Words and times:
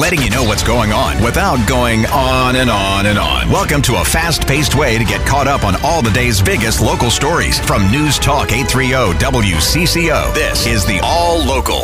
letting 0.00 0.22
you 0.22 0.30
know 0.30 0.42
what's 0.42 0.62
going 0.62 0.92
on 0.92 1.22
without 1.22 1.68
going 1.68 2.06
on 2.06 2.56
and 2.56 2.70
on 2.70 3.04
and 3.04 3.18
on. 3.18 3.50
Welcome 3.50 3.82
to 3.82 4.00
a 4.00 4.04
fast 4.04 4.46
paced 4.46 4.74
way 4.74 4.96
to 4.96 5.04
get 5.04 5.26
caught 5.26 5.46
up 5.46 5.62
on 5.62 5.74
all 5.84 6.00
the 6.00 6.10
day's 6.10 6.40
biggest 6.40 6.80
local 6.80 7.10
stories 7.10 7.60
from 7.60 7.90
News 7.90 8.18
Talk 8.18 8.50
830 8.50 9.18
WCCO. 9.22 10.32
This 10.32 10.66
is 10.66 10.86
the 10.86 11.00
All 11.02 11.44
Local. 11.44 11.82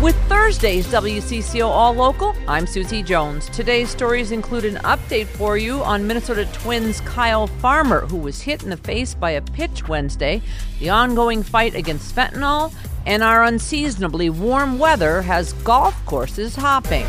With 0.00 0.14
Thursday's 0.28 0.86
WCCO 0.86 1.66
All 1.66 1.92
Local, 1.92 2.36
I'm 2.46 2.68
Susie 2.68 3.02
Jones. 3.02 3.48
Today's 3.48 3.90
stories 3.90 4.30
include 4.30 4.64
an 4.64 4.76
update 4.84 5.26
for 5.26 5.56
you 5.56 5.82
on 5.82 6.06
Minnesota 6.06 6.44
Twins 6.52 7.00
Kyle 7.00 7.48
Farmer, 7.48 8.02
who 8.02 8.18
was 8.18 8.40
hit 8.40 8.62
in 8.62 8.70
the 8.70 8.76
face 8.76 9.12
by 9.12 9.32
a 9.32 9.42
pitch 9.42 9.88
Wednesday, 9.88 10.40
the 10.78 10.90
ongoing 10.90 11.42
fight 11.42 11.74
against 11.74 12.14
fentanyl, 12.14 12.72
and 13.06 13.22
our 13.22 13.44
unseasonably 13.44 14.28
warm 14.28 14.78
weather 14.78 15.22
has 15.22 15.52
golf 15.54 16.04
courses 16.04 16.56
hopping. 16.56 17.06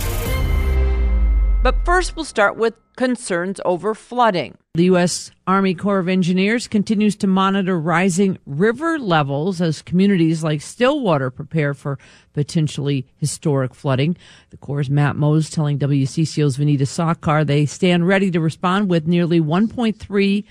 But 1.64 1.84
first, 1.84 2.16
we'll 2.16 2.24
start 2.24 2.56
with 2.56 2.76
concerns 2.96 3.60
over 3.66 3.94
flooding. 3.94 4.58
The 4.76 4.86
U.S. 4.86 5.32
Army 5.48 5.74
Corps 5.74 6.00
of 6.00 6.08
Engineers 6.08 6.68
continues 6.68 7.16
to 7.18 7.28
monitor 7.28 7.80
rising 7.80 8.38
river 8.46 9.00
levels 9.00 9.60
as 9.60 9.82
communities 9.82 10.44
like 10.44 10.62
Stillwater 10.62 11.32
prepare 11.32 11.74
for 11.74 11.98
potentially 12.34 13.08
historic 13.18 13.74
flooding. 13.74 14.18
The 14.52 14.58
Corps' 14.58 14.90
Matt 14.90 15.16
Mose 15.16 15.50
telling 15.50 15.80
WCCO's 15.80 16.58
Vineeta 16.58 16.82
Sawkar 16.82 17.46
they 17.46 17.66
stand 17.66 18.08
ready 18.08 18.30
to 18.32 18.40
respond 18.40 18.90
with 18.90 19.08
nearly 19.08 19.42
1.3 19.42 20.46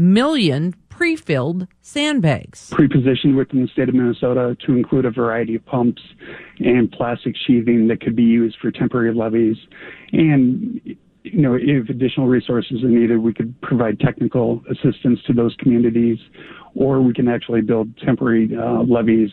million 0.00 0.74
pre-filled 0.88 1.66
sandbags. 1.80 2.70
Pre-positioned 2.72 3.36
within 3.36 3.62
the 3.62 3.68
state 3.68 3.88
of 3.88 3.94
Minnesota 3.94 4.56
to 4.66 4.72
include 4.74 5.04
a 5.04 5.10
variety 5.10 5.54
of 5.54 5.64
pumps 5.64 6.02
and 6.58 6.90
plastic 6.92 7.34
sheathing 7.46 7.88
that 7.88 8.00
could 8.00 8.16
be 8.16 8.22
used 8.22 8.56
for 8.60 8.70
temporary 8.70 9.14
levees. 9.14 9.56
And, 10.12 10.80
you 11.22 11.40
know, 11.40 11.56
if 11.58 11.88
additional 11.88 12.26
resources 12.26 12.82
are 12.82 12.88
needed, 12.88 13.18
we 13.18 13.32
could 13.32 13.58
provide 13.62 13.98
technical 14.00 14.62
assistance 14.70 15.20
to 15.26 15.32
those 15.32 15.54
communities, 15.58 16.18
or 16.74 17.00
we 17.00 17.14
can 17.14 17.28
actually 17.28 17.62
build 17.62 17.96
temporary 17.98 18.50
uh, 18.54 18.82
levees 18.82 19.30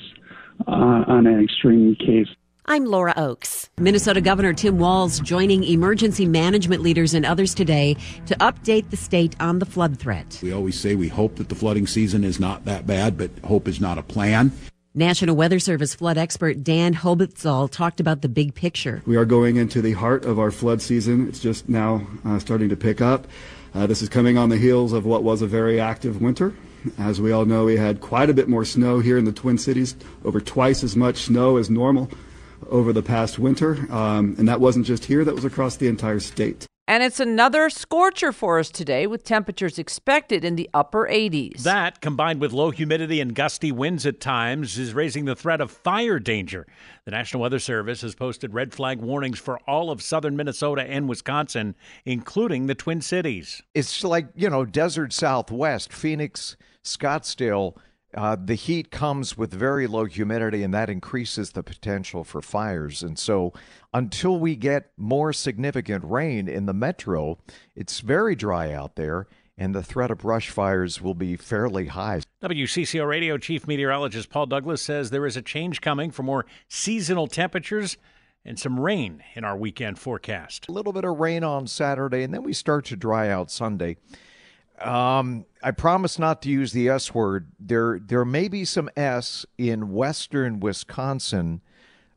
uh, 0.68 1.04
on 1.08 1.28
an 1.28 1.44
extreme 1.44 1.96
case. 1.96 2.28
I'm 2.70 2.84
Laura 2.84 3.14
Oakes. 3.16 3.70
Minnesota 3.78 4.20
Governor 4.20 4.52
Tim 4.52 4.78
Walz 4.78 5.22
joining 5.22 5.64
emergency 5.64 6.26
management 6.26 6.82
leaders 6.82 7.14
and 7.14 7.26
others 7.26 7.56
today 7.56 7.96
to 8.26 8.36
update 8.40 8.90
the 8.90 8.98
state 8.98 9.38
on 9.40 9.60
the 9.60 9.66
flood 9.66 9.98
threat. 9.98 10.38
We 10.44 10.52
always 10.52 10.78
say 10.78 10.94
we 10.94 11.08
hope 11.08 11.38
that 11.38 11.48
the 11.48 11.56
flooding 11.56 11.88
season 11.88 12.26
is 12.26 12.42
not 12.42 12.66
that 12.66 12.86
bad, 12.86 13.18
but 13.18 13.32
hope 13.46 13.70
is 13.70 13.80
not 13.80 13.98
a 13.98 14.04
plan. 14.04 14.52
National 14.94 15.38
Weather 15.38 15.60
Service 15.60 15.96
flood 15.96 16.18
expert 16.18 16.62
Dan 16.62 16.94
Hobitzal 16.94 17.72
talked 17.72 18.02
about 18.02 18.22
the 18.22 18.28
big 18.28 18.54
picture. 18.54 19.02
We 19.06 19.16
are 19.16 19.24
going 19.24 19.56
into 19.56 19.82
the 19.82 19.94
heart 19.94 20.26
of 20.26 20.38
our 20.38 20.52
flood 20.52 20.82
season. 20.82 21.30
It's 21.30 21.40
just 21.40 21.70
now 21.70 22.06
uh, 22.26 22.38
starting 22.38 22.68
to 22.68 22.76
pick 22.76 23.00
up. 23.00 23.28
Uh, 23.74 23.88
this 23.88 24.02
is 24.02 24.10
coming 24.10 24.38
on 24.38 24.50
the 24.50 24.58
heels 24.58 24.92
of 24.92 25.06
what 25.06 25.24
was 25.24 25.42
a 25.42 25.48
very 25.48 25.80
active 25.80 26.22
winter. 26.22 26.54
As 26.98 27.22
we 27.22 27.32
all 27.32 27.46
know, 27.46 27.64
we 27.64 27.78
had 27.78 28.02
quite 28.02 28.30
a 28.30 28.34
bit 28.34 28.50
more 28.50 28.66
snow 28.66 29.00
here 29.00 29.18
in 29.18 29.24
the 29.24 29.32
Twin 29.32 29.58
Cities, 29.58 29.96
over 30.26 30.42
twice 30.42 30.84
as 30.84 30.98
much 30.98 31.24
snow 31.24 31.56
as 31.56 31.70
normal 31.70 32.10
over 32.70 32.94
the 32.94 33.04
past 33.04 33.40
winter. 33.40 33.92
Um, 33.92 34.36
and 34.38 34.48
that 34.48 34.60
wasn't 34.60 34.86
just 34.86 35.06
here, 35.06 35.24
that 35.24 35.36
was 35.36 35.46
across 35.46 35.76
the 35.78 35.88
entire 35.88 36.20
state. 36.20 36.68
And 36.90 37.04
it's 37.04 37.20
another 37.20 37.70
scorcher 37.70 38.32
for 38.32 38.60
us 38.60 38.72
today 38.72 39.08
with 39.08 39.26
temperatures 39.26 39.78
expected 39.78 40.46
in 40.46 40.56
the 40.56 40.70
upper 40.74 41.06
80s. 41.06 41.64
That, 41.64 42.00
combined 42.00 42.40
with 42.40 42.54
low 42.54 42.72
humidity 42.72 43.20
and 43.20 43.36
gusty 43.36 43.74
winds 43.74 44.06
at 44.06 44.22
times, 44.22 44.78
is 44.78 44.94
raising 44.94 45.26
the 45.26 45.36
threat 45.36 45.60
of 45.60 45.70
fire 45.70 46.18
danger. 46.18 46.66
The 47.04 47.12
National 47.12 47.42
Weather 47.42 47.60
Service 47.60 48.00
has 48.04 48.16
posted 48.16 48.54
red 48.54 48.74
flag 48.74 49.02
warnings 49.02 49.38
for 49.38 49.60
all 49.68 49.92
of 49.92 50.02
southern 50.02 50.38
Minnesota 50.38 50.84
and 50.84 51.10
Wisconsin, 51.10 51.76
including 52.06 52.68
the 52.68 52.76
Twin 52.76 53.02
Cities. 53.02 53.62
It's 53.76 54.02
like, 54.06 54.30
you 54.34 54.50
know, 54.50 54.64
desert 54.64 55.12
southwest, 55.12 55.92
Phoenix, 55.92 56.56
Scottsdale 56.86 57.76
uh, 58.18 58.36
the 58.36 58.56
heat 58.56 58.90
comes 58.90 59.38
with 59.38 59.54
very 59.54 59.86
low 59.86 60.06
humidity, 60.06 60.64
and 60.64 60.74
that 60.74 60.90
increases 60.90 61.52
the 61.52 61.62
potential 61.62 62.24
for 62.24 62.42
fires. 62.42 63.04
And 63.04 63.18
so, 63.18 63.54
until 63.94 64.40
we 64.40 64.56
get 64.56 64.92
more 64.98 65.32
significant 65.32 66.04
rain 66.04 66.48
in 66.48 66.66
the 66.66 66.74
metro, 66.74 67.38
it's 67.76 68.00
very 68.00 68.36
dry 68.36 68.74
out 68.74 68.96
there, 68.96 69.28
and 69.56 69.76
the 69.76 69.84
threat 69.84 70.10
of 70.10 70.18
brush 70.18 70.50
fires 70.50 71.00
will 71.00 71.14
be 71.14 71.38
fairly 71.38 71.88
high. 71.88 72.22
WCCO 72.42 73.08
Radio 73.08 73.38
Chief 73.38 73.68
Meteorologist 73.68 74.32
Paul 74.32 74.48
Douglas 74.48 74.82
says 74.82 75.12
there 75.12 75.28
is 75.28 75.38
a 75.38 75.42
change 75.44 75.80
coming 75.80 76.10
for 76.10 76.24
more 76.24 76.48
seasonal 76.68 77.28
temperatures 77.28 77.98
and 78.44 78.58
some 78.58 78.80
rain 78.80 79.24
in 79.36 79.44
our 79.44 79.56
weekend 79.56 80.00
forecast. 80.00 80.68
A 80.70 80.72
little 80.72 80.94
bit 80.94 81.06
of 81.06 81.20
rain 81.20 81.44
on 81.44 81.68
Saturday, 81.68 82.24
and 82.24 82.34
then 82.34 82.42
we 82.42 82.54
start 82.54 82.86
to 82.86 82.96
dry 82.96 83.30
out 83.30 83.52
Sunday. 83.52 83.98
Um, 84.80 85.46
I 85.64 85.72
promise 85.72 86.20
not 86.20 86.42
to 86.44 86.50
use 86.50 86.72
the 86.72 86.90
S 86.90 87.14
word. 87.14 87.48
There, 87.60 88.00
there 88.00 88.26
may 88.26 88.48
be 88.48 88.64
some 88.64 88.90
S 88.96 89.46
in 89.58 89.92
western 89.92 90.60
Wisconsin 90.60 91.62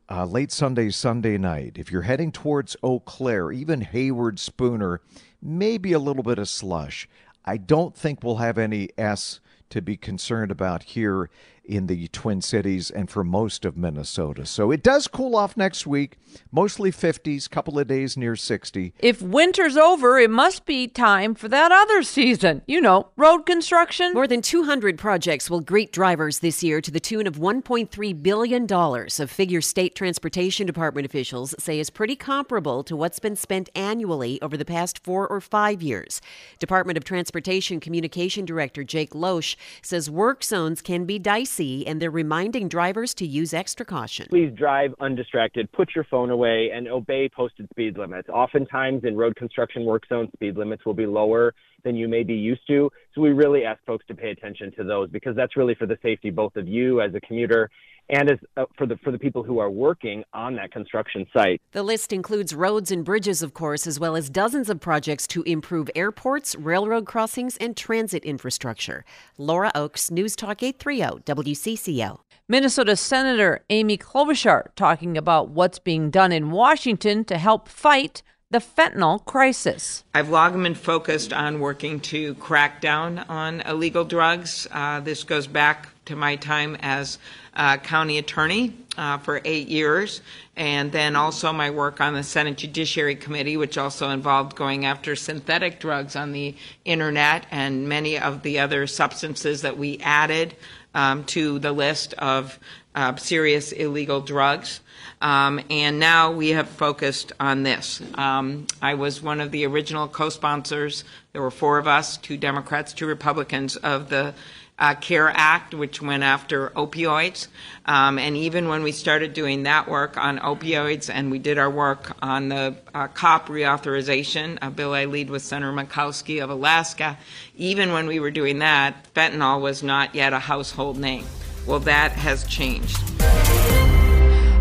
uh, 0.09 0.25
late 0.25 0.51
Sunday, 0.51 0.89
Sunday 0.89 1.37
night. 1.37 1.77
If 1.77 1.91
you're 1.91 2.03
heading 2.03 2.31
towards 2.31 2.75
Eau 2.83 2.99
Claire, 2.99 3.51
even 3.51 3.81
Hayward, 3.81 4.39
Spooner, 4.39 5.01
maybe 5.41 5.93
a 5.93 5.99
little 5.99 6.23
bit 6.23 6.37
of 6.37 6.49
slush. 6.49 7.07
I 7.45 7.57
don't 7.57 7.95
think 7.95 8.23
we'll 8.23 8.35
have 8.35 8.57
any 8.57 8.89
S 8.97 9.39
to 9.69 9.81
be 9.81 9.97
concerned 9.97 10.51
about 10.51 10.83
here 10.83 11.29
in 11.71 11.87
the 11.87 12.09
Twin 12.09 12.41
Cities 12.41 12.91
and 12.91 13.09
for 13.09 13.23
most 13.23 13.63
of 13.63 13.77
Minnesota. 13.77 14.45
So 14.45 14.71
it 14.71 14.83
does 14.83 15.07
cool 15.07 15.37
off 15.37 15.55
next 15.55 15.87
week, 15.87 16.17
mostly 16.51 16.91
50s, 16.91 17.49
couple 17.49 17.79
of 17.79 17.87
days 17.87 18.17
near 18.17 18.35
60. 18.35 18.93
If 18.99 19.21
winter's 19.21 19.77
over, 19.77 20.19
it 20.19 20.29
must 20.29 20.65
be 20.65 20.89
time 20.89 21.33
for 21.33 21.47
that 21.47 21.71
other 21.71 22.03
season. 22.03 22.61
You 22.67 22.81
know, 22.81 23.07
road 23.15 23.45
construction. 23.45 24.13
More 24.13 24.27
than 24.27 24.41
200 24.41 24.97
projects 24.97 25.49
will 25.49 25.61
greet 25.61 25.93
drivers 25.93 26.39
this 26.39 26.61
year 26.61 26.81
to 26.81 26.91
the 26.91 26.99
tune 26.99 27.25
of 27.25 27.37
$1.3 27.37 28.21
billion, 28.21 28.67
a 28.69 29.27
figure 29.27 29.61
state 29.61 29.95
transportation 29.95 30.67
department 30.67 31.05
officials 31.05 31.55
say 31.57 31.79
is 31.79 31.89
pretty 31.89 32.17
comparable 32.17 32.83
to 32.83 32.97
what's 32.97 33.19
been 33.19 33.37
spent 33.37 33.69
annually 33.75 34.41
over 34.41 34.57
the 34.57 34.65
past 34.65 35.01
four 35.03 35.25
or 35.25 35.39
five 35.39 35.81
years. 35.81 36.19
Department 36.59 36.97
of 36.97 37.05
Transportation 37.05 37.79
Communication 37.79 38.43
Director 38.43 38.83
Jake 38.83 39.11
Loesch 39.11 39.55
says 39.81 40.09
work 40.09 40.43
zones 40.43 40.81
can 40.81 41.05
be 41.05 41.17
dicey 41.17 41.60
and 41.61 42.01
they're 42.01 42.11
reminding 42.11 42.67
drivers 42.67 43.13
to 43.15 43.25
use 43.25 43.53
extra 43.53 43.85
caution. 43.85 44.27
Please 44.29 44.51
drive 44.55 44.93
undistracted, 44.99 45.71
put 45.71 45.89
your 45.95 46.03
phone 46.05 46.29
away, 46.29 46.71
and 46.73 46.87
obey 46.87 47.29
posted 47.29 47.67
speed 47.69 47.97
limits. 47.97 48.29
Oftentimes 48.29 49.03
in 49.03 49.15
road 49.15 49.35
construction 49.35 49.85
work 49.85 50.03
zones, 50.07 50.29
speed 50.33 50.57
limits 50.57 50.85
will 50.85 50.93
be 50.93 51.05
lower 51.05 51.53
than 51.83 51.95
you 51.95 52.07
may 52.07 52.23
be 52.23 52.33
used 52.33 52.65
to. 52.67 52.91
So 53.13 53.21
we 53.21 53.31
really 53.31 53.63
ask 53.63 53.83
folks 53.85 54.05
to 54.07 54.15
pay 54.15 54.31
attention 54.31 54.71
to 54.77 54.83
those 54.83 55.09
because 55.09 55.35
that's 55.35 55.55
really 55.55 55.75
for 55.75 55.85
the 55.85 55.97
safety 56.01 56.29
both 56.29 56.55
of 56.55 56.67
you 56.67 57.01
as 57.01 57.13
a 57.15 57.21
commuter 57.21 57.69
and 58.11 58.29
as 58.29 58.37
uh, 58.57 58.65
for 58.77 58.85
the 58.85 58.97
for 58.97 59.11
the 59.11 59.17
people 59.17 59.41
who 59.41 59.59
are 59.59 59.71
working 59.71 60.23
on 60.33 60.55
that 60.55 60.71
construction 60.71 61.25
site. 61.33 61.61
The 61.71 61.81
list 61.81 62.13
includes 62.13 62.53
roads 62.53 62.91
and 62.91 63.03
bridges, 63.03 63.41
of 63.41 63.53
course, 63.53 63.87
as 63.87 63.99
well 63.99 64.15
as 64.15 64.29
dozens 64.29 64.69
of 64.69 64.79
projects 64.79 65.25
to 65.27 65.41
improve 65.43 65.89
airports, 65.95 66.55
railroad 66.55 67.05
crossings, 67.05 67.57
and 67.57 67.75
transit 67.75 68.23
infrastructure. 68.25 69.05
Laura 69.37 69.71
Oakes, 69.73 70.11
News 70.11 70.35
Talk 70.35 70.61
830 70.61 71.23
WCCO. 71.23 72.19
Minnesota 72.47 72.97
Senator 72.97 73.63
Amy 73.69 73.97
Klobuchar 73.97 74.67
talking 74.75 75.17
about 75.17 75.49
what's 75.49 75.79
being 75.79 76.09
done 76.09 76.33
in 76.33 76.51
Washington 76.51 77.23
to 77.25 77.37
help 77.37 77.69
fight 77.69 78.23
the 78.49 78.57
fentanyl 78.59 79.23
crisis. 79.23 80.03
I've 80.13 80.29
long 80.29 80.61
been 80.61 80.75
focused 80.75 81.31
on 81.31 81.61
working 81.61 82.01
to 82.01 82.35
crack 82.35 82.81
down 82.81 83.19
on 83.19 83.61
illegal 83.61 84.03
drugs. 84.03 84.67
Uh, 84.69 84.99
this 84.99 85.23
goes 85.23 85.47
back 85.47 85.87
to 86.11 86.17
my 86.17 86.35
time 86.35 86.75
as 86.81 87.17
uh, 87.55 87.77
county 87.77 88.17
attorney 88.17 88.73
uh, 88.97 89.17
for 89.17 89.41
eight 89.45 89.69
years, 89.69 90.21
and 90.57 90.91
then 90.91 91.15
also 91.15 91.53
my 91.53 91.69
work 91.69 92.01
on 92.01 92.13
the 92.13 92.23
Senate 92.23 92.57
Judiciary 92.57 93.15
Committee, 93.15 93.55
which 93.55 93.77
also 93.77 94.09
involved 94.09 94.55
going 94.55 94.85
after 94.85 95.15
synthetic 95.15 95.79
drugs 95.79 96.17
on 96.17 96.33
the 96.33 96.53
internet 96.83 97.45
and 97.49 97.87
many 97.87 98.19
of 98.19 98.43
the 98.43 98.59
other 98.59 98.87
substances 98.87 99.61
that 99.61 99.77
we 99.77 99.99
added 99.99 100.53
um, 100.93 101.23
to 101.23 101.59
the 101.59 101.71
list 101.71 102.13
of 102.15 102.59
uh, 102.93 103.15
serious 103.15 103.71
illegal 103.71 104.19
drugs. 104.19 104.81
Um, 105.21 105.61
and 105.69 105.97
now 105.97 106.31
we 106.31 106.49
have 106.49 106.67
focused 106.67 107.31
on 107.39 107.63
this. 107.63 108.01
Um, 108.15 108.67
I 108.81 108.95
was 108.95 109.21
one 109.21 109.39
of 109.39 109.51
the 109.51 109.65
original 109.65 110.09
co 110.09 110.27
sponsors. 110.27 111.05
There 111.31 111.41
were 111.41 111.51
four 111.51 111.77
of 111.77 111.87
us 111.87 112.17
two 112.17 112.35
Democrats, 112.35 112.91
two 112.91 113.05
Republicans 113.07 113.77
of 113.77 114.09
the 114.09 114.33
uh, 114.81 114.95
CARA 114.95 115.31
Act, 115.33 115.75
which 115.75 116.01
went 116.01 116.23
after 116.23 116.71
opioids. 116.71 117.47
Um, 117.85 118.17
and 118.17 118.35
even 118.35 118.67
when 118.67 118.81
we 118.81 118.91
started 118.91 119.33
doing 119.33 119.63
that 119.63 119.87
work 119.87 120.17
on 120.17 120.39
opioids 120.39 121.09
and 121.13 121.29
we 121.29 121.37
did 121.37 121.59
our 121.59 121.69
work 121.69 122.11
on 122.21 122.49
the 122.49 122.75
uh, 122.93 123.07
COP 123.07 123.47
reauthorization, 123.47 124.57
a 124.61 124.71
bill 124.71 124.93
I 124.93 125.05
lead 125.05 125.29
with 125.29 125.43
Senator 125.43 125.71
Murkowski 125.71 126.43
of 126.43 126.49
Alaska, 126.49 127.17
even 127.55 127.93
when 127.93 128.07
we 128.07 128.19
were 128.19 128.31
doing 128.31 128.59
that, 128.59 129.13
fentanyl 129.13 129.61
was 129.61 129.83
not 129.83 130.15
yet 130.15 130.33
a 130.33 130.39
household 130.39 130.97
name. 130.97 131.25
Well, 131.67 131.79
that 131.81 132.13
has 132.13 132.43
changed. 132.45 133.20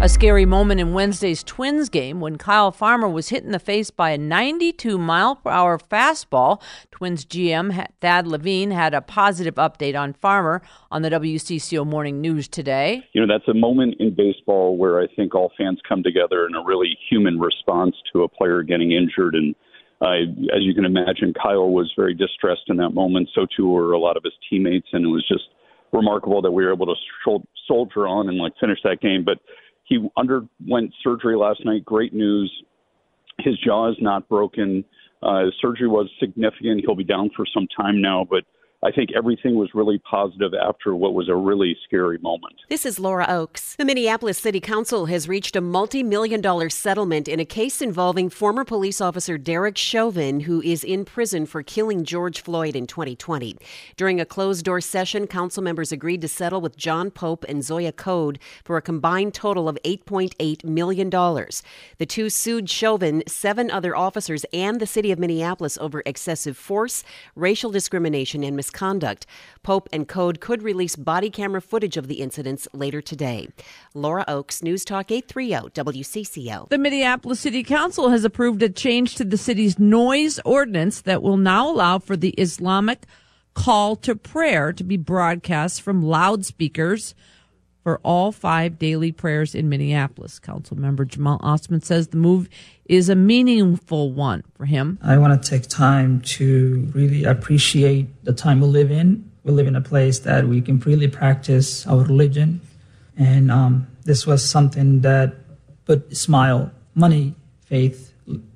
A 0.03 0.09
scary 0.09 0.47
moment 0.47 0.81
in 0.81 0.95
Wednesday's 0.95 1.43
Twins 1.43 1.91
game 1.91 2.21
when 2.21 2.39
Kyle 2.39 2.73
Farmer 2.73 3.07
was 3.07 3.29
hit 3.29 3.45
in 3.45 3.53
the 3.53 3.59
face 3.59 3.91
by 3.91 4.13
a 4.13 4.17
92 4.17 4.97
mile 4.97 5.37
per 5.37 5.51
hour 5.51 5.77
fastball. 5.77 6.63
Twins 6.91 7.27
GM 7.27 7.87
Thad 8.01 8.27
Levine 8.27 8.71
had 8.71 8.95
a 8.95 9.03
positive 9.03 9.57
update 9.57 10.01
on 10.01 10.15
Farmer 10.15 10.63
on 10.91 11.03
the 11.03 11.11
WCCO 11.11 11.87
Morning 11.87 12.23
News 12.23 12.49
today. 12.49 13.07
You 13.13 13.21
know, 13.21 13.31
that's 13.31 13.47
a 13.47 13.53
moment 13.53 13.97
in 14.01 14.15
baseball 14.15 14.79
where 14.79 15.03
I 15.03 15.07
think 15.17 15.35
all 15.35 15.53
fans 15.59 15.81
come 15.87 16.03
together 16.03 16.47
in 16.47 16.55
a 16.55 16.65
really 16.65 16.97
human 17.11 17.39
response 17.39 17.95
to 18.15 18.23
a 18.23 18.29
player 18.29 18.63
getting 18.63 18.93
injured. 18.93 19.35
And 19.35 19.55
uh, 20.01 20.33
as 20.57 20.63
you 20.63 20.73
can 20.73 20.87
imagine, 20.87 21.35
Kyle 21.35 21.69
was 21.69 21.93
very 21.95 22.15
distressed 22.15 22.69
in 22.69 22.79
that 22.79 22.95
moment. 22.95 23.29
So 23.35 23.47
too 23.55 23.69
were 23.69 23.93
a 23.93 23.99
lot 23.99 24.17
of 24.17 24.23
his 24.25 24.33
teammates. 24.49 24.89
And 24.95 25.05
it 25.05 25.09
was 25.09 25.29
just 25.29 25.45
remarkable 25.93 26.41
that 26.41 26.53
we 26.53 26.65
were 26.65 26.73
able 26.73 26.87
to 26.87 26.95
soldier 27.69 28.09
on 28.09 28.31
and 28.31 28.39
like 28.39 28.55
finish 28.59 28.79
that 28.85 29.03
game. 29.03 29.27
But 29.27 29.41
he 29.91 30.09
underwent 30.17 30.95
surgery 31.03 31.37
last 31.37 31.65
night. 31.65 31.85
Great 31.85 32.15
news. 32.15 32.51
His 33.41 33.59
jaw 33.59 33.91
is 33.91 33.97
not 34.01 34.29
broken. 34.29 34.85
Uh, 35.23 35.47
surgery 35.61 35.89
was 35.89 36.09
significant. 36.19 36.83
He'll 36.87 36.95
be 36.95 37.05
down 37.05 37.31
for 37.37 37.45
some 37.53 37.67
time 37.77 38.01
now, 38.01 38.27
but 38.29 38.45
I 38.83 38.91
think 38.91 39.11
everything 39.15 39.57
was 39.57 39.75
really 39.75 39.99
positive 39.99 40.55
after 40.55 40.97
what 40.97 41.13
was 41.13 41.29
a 41.29 41.35
really 41.35 41.77
scary 41.85 42.17
moment. 42.17 42.55
This 42.71 42.87
is 42.87 42.99
Laura 42.99 43.27
Oakes. 43.29 43.77
The 43.77 43.85
Minneapolis 43.85 44.39
City 44.39 44.59
Council 44.59 45.05
has 45.05 45.29
reached 45.29 45.55
a 45.55 45.61
multi 45.61 46.03
million 46.03 46.41
dollar 46.41 46.71
settlement 46.71 47.29
in 47.29 47.39
a 47.41 47.45
case 47.45 47.83
involving 47.83 48.31
former 48.31 48.65
police 48.65 49.03
officer 49.03 49.37
Derek 49.37 49.77
Chauvin, 49.77 50.41
who 50.41 50.63
is 50.63 50.83
in 50.83 51.05
prison 51.05 51.45
for 51.45 51.63
killing 51.63 52.05
George 52.05 52.41
Floyd 52.41 52.75
in 52.75 52.87
2020. 52.87 53.59
During 53.99 54.19
a 54.19 54.25
closed 54.25 54.65
door 54.65 54.81
session, 54.81 55.27
council 55.27 55.63
members 55.63 55.93
agreed 55.93 56.23
to 56.23 56.29
settle 56.29 56.63
with 56.63 56.79
John 56.79 57.11
Pope 57.11 57.45
and 57.51 57.63
Zoya 57.63 57.93
Code 57.93 58.39
for 58.65 58.79
a 58.79 58.83
combined 58.83 59.35
total 59.35 59.69
of 59.69 59.79
$8.8 59.85 60.65
million. 60.65 61.11
The 61.11 62.07
two 62.07 62.31
sued 62.31 62.71
Chauvin, 62.71 63.25
seven 63.27 63.71
other 63.71 63.95
officers, 63.95 64.47
and 64.55 64.81
the 64.81 64.87
city 64.87 65.13
of 65.13 65.19
Minneapolis 65.19 65.77
over 65.77 66.03
excessive 66.07 66.57
force, 66.57 67.05
racial 67.37 67.71
discrimination, 67.71 68.43
and 68.43 68.57
misconduct 68.57 68.70
misconduct. 68.71 69.27
Pope 69.63 69.89
and 69.93 70.07
Code 70.07 70.41
could 70.41 70.63
release 70.63 70.97
body 70.97 71.29
camera 71.31 71.61
footage 71.61 71.97
of 71.97 72.07
the 72.09 72.21
incidents 72.21 72.69
later 72.73 73.01
today. 73.01 73.49
Laura 73.95 74.25
Oakes, 74.29 74.63
News 74.63 74.85
Talk 74.85 75.11
830 75.11 75.71
WCCO. 75.71 76.69
The 76.69 76.79
Minneapolis 76.79 77.41
City 77.41 77.63
Council 77.65 78.11
has 78.11 78.25
approved 78.25 78.63
a 78.63 78.69
change 78.69 79.17
to 79.17 79.25
the 79.25 79.37
city's 79.37 79.79
noise 79.79 80.39
ordinance 80.45 81.01
that 81.03 81.23
will 81.23 81.37
now 81.37 81.69
allow 81.69 81.99
for 81.99 82.17
the 82.17 82.31
Islamic 82.31 83.07
call 83.55 83.97
to 83.97 84.15
prayer 84.15 84.73
to 84.73 84.85
be 84.85 84.97
broadcast 84.97 85.83
from 85.83 86.03
loudspeakers 86.03 87.15
for 87.83 87.99
all 88.03 88.33
five 88.33 88.79
daily 88.79 89.13
prayers 89.13 89.55
in 89.55 89.69
Minneapolis. 89.69 90.39
Council 90.39 90.77
member 90.77 91.05
Jamal 91.05 91.39
Osman 91.43 91.83
says 91.83 92.09
the 92.09 92.17
move 92.17 92.49
is 92.85 93.09
a 93.09 93.15
meaningful 93.15 94.13
one 94.13 94.43
for 94.55 94.67
him. 94.67 94.99
I 95.03 95.19
want 95.19 95.43
to 95.43 95.51
take 95.51 95.69
time 95.69 96.21
to 96.23 96.91
really 96.95 97.25
appreciate 97.25 98.25
the 98.25 98.33
time 98.33 98.61
we 98.61 98.67
live 98.67 98.91
in. 98.91 99.31
We 99.45 99.53
live 99.53 99.67
in 99.67 99.77
a 99.77 99.81
place 99.81 100.19
that 100.21 100.47
we 100.47 100.61
can 100.61 100.79
freely 100.79 101.09
practice 101.09 101.87
our 101.87 102.03
religion. 102.03 102.61
And 103.17 103.51
um, 103.51 103.87
this 104.05 104.27
was 104.27 104.49
something 104.49 105.01
that 105.01 105.35
put 105.87 106.17
smile, 106.17 106.71
money, 106.95 107.35
faith, 107.65 108.13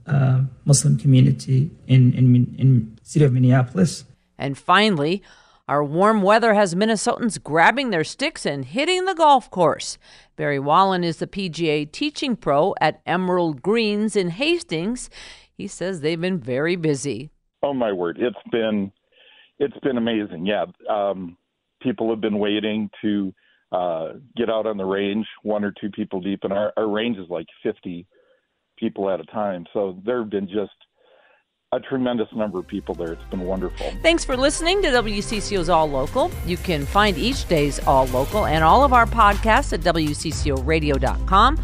uh, 0.07 0.43
Muslim 0.65 0.99
community 0.99 1.71
in, 1.87 2.13
in, 2.13 2.55
in 2.59 2.99
city 3.03 3.25
of 3.25 3.33
Minneapolis. 3.33 4.05
And 4.39 4.59
finally, 4.59 5.23
our 5.67 5.83
warm 5.83 6.21
weather 6.21 6.55
has 6.55 6.75
Minnesotans 6.75 7.43
grabbing 7.43 7.91
their 7.91 8.05
sticks 8.05 8.45
and 8.45 8.67
hitting 8.67 9.07
the 9.07 9.15
golf 9.15 9.51
course. 9.51 9.97
Barry 10.37 10.59
Wallen 10.59 11.03
is 11.03 11.19
the 11.19 11.27
PGA 11.27 11.91
teaching 11.91 12.37
pro 12.37 12.75
at 12.81 13.01
Emerald 13.07 13.63
Greens 13.63 14.15
in 14.15 14.31
Hastings. 14.31 15.09
He 15.57 15.67
says 15.67 16.01
they've 16.01 16.21
been 16.21 16.39
very 16.39 16.77
busy. 16.77 17.31
Oh 17.63 17.73
my 17.73 17.93
word, 17.93 18.19
it's 18.21 18.37
been 18.53 18.93
it's 19.59 19.79
been 19.83 19.97
amazing. 19.97 20.45
Yeah, 20.45 20.67
um, 20.91 21.39
people 21.81 22.11
have 22.11 22.21
been 22.21 22.39
waiting 22.39 22.91
to 23.01 23.33
uh, 23.73 24.09
get 24.37 24.51
out 24.51 24.67
on 24.67 24.77
the 24.77 24.85
range, 24.85 25.27
one 25.43 25.65
or 25.65 25.73
two 25.81 25.91
people 25.91 26.21
deep, 26.21 26.41
and 26.43 26.53
our, 26.53 26.73
our 26.77 26.89
range 26.89 27.17
is 27.17 27.29
like 27.31 27.47
50 27.63 28.07
people 28.77 29.09
at 29.09 29.21
a 29.21 29.25
time. 29.25 29.65
So 29.73 29.97
there 30.05 30.19
have 30.19 30.31
been 30.31 30.47
just 30.47 30.73
a 31.75 31.81
tremendous 31.81 32.29
number 32.33 32.59
of 32.59 32.67
people 32.67 32.95
there. 32.95 33.13
It's 33.13 33.25
been 33.31 33.41
wonderful. 33.41 33.93
Thanks 34.03 34.25
for 34.25 34.37
listening 34.37 34.81
to 34.83 34.89
WCCO's 34.89 35.69
All 35.69 35.89
Local. 35.89 36.31
You 36.47 36.57
can 36.57 36.87
find 36.87 37.19
each 37.19 37.47
day's 37.49 37.85
All 37.87 38.07
Local 38.07 38.47
and 38.47 38.63
all 38.63 38.85
of 38.85 38.93
our 38.93 39.07
podcasts 39.07 39.73
at 39.73 39.81
WCCORadio.com 39.81 41.61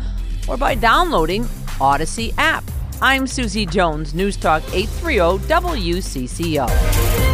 or 0.49 0.57
by 0.57 0.75
downloading 0.75 1.45
Audacy 1.79 2.35
app. 2.39 2.65
I'm 3.01 3.27
Susie 3.27 3.67
Jones, 3.67 4.15
News 4.15 4.37
Talk 4.37 4.63
830 4.75 5.47
WCCO. 5.49 7.30